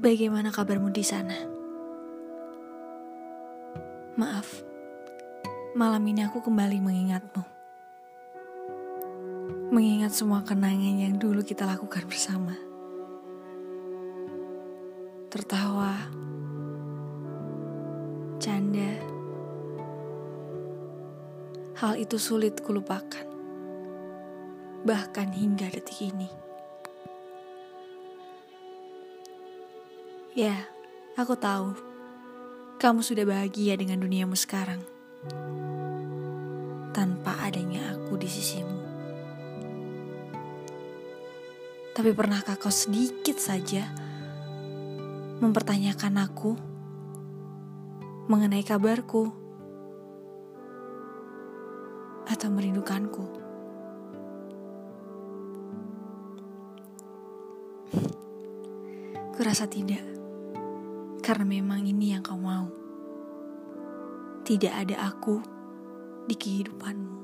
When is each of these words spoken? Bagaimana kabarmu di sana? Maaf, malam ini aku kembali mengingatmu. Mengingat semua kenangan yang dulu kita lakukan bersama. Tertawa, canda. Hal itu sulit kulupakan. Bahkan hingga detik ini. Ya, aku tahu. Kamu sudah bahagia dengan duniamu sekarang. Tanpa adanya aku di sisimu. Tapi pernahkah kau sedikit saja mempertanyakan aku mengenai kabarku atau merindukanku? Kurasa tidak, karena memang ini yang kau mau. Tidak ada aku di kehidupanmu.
Bagaimana 0.00 0.48
kabarmu 0.48 0.88
di 0.96 1.04
sana? 1.04 1.36
Maaf, 4.16 4.64
malam 5.76 6.00
ini 6.08 6.24
aku 6.24 6.40
kembali 6.40 6.80
mengingatmu. 6.80 7.44
Mengingat 9.68 10.16
semua 10.16 10.40
kenangan 10.40 11.04
yang 11.04 11.20
dulu 11.20 11.44
kita 11.44 11.68
lakukan 11.68 12.08
bersama. 12.08 12.56
Tertawa, 15.28 15.92
canda. 18.40 19.04
Hal 21.76 22.00
itu 22.00 22.16
sulit 22.16 22.56
kulupakan. 22.64 23.28
Bahkan 24.80 25.28
hingga 25.36 25.68
detik 25.68 26.08
ini. 26.08 26.49
Ya, 30.30 30.54
aku 31.18 31.34
tahu. 31.34 31.74
Kamu 32.78 33.02
sudah 33.02 33.26
bahagia 33.26 33.74
dengan 33.74 33.98
duniamu 33.98 34.38
sekarang. 34.38 34.78
Tanpa 36.94 37.34
adanya 37.42 37.98
aku 37.98 38.14
di 38.14 38.30
sisimu. 38.30 38.78
Tapi 41.90 42.14
pernahkah 42.14 42.54
kau 42.62 42.70
sedikit 42.70 43.42
saja 43.42 43.90
mempertanyakan 45.42 46.22
aku 46.22 46.54
mengenai 48.30 48.62
kabarku 48.62 49.34
atau 52.30 52.48
merindukanku? 52.54 53.26
Kurasa 59.34 59.64
tidak, 59.64 60.19
karena 61.30 61.46
memang 61.46 61.86
ini 61.86 62.10
yang 62.10 62.26
kau 62.26 62.34
mau. 62.34 62.66
Tidak 64.42 64.74
ada 64.74 65.14
aku 65.14 65.38
di 66.26 66.34
kehidupanmu. 66.34 67.19